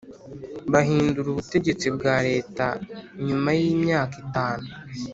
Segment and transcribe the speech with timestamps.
[0.71, 2.65] Bahindura ubutegetsi bwa Leta
[3.25, 4.67] nyuma y’imyaka itanu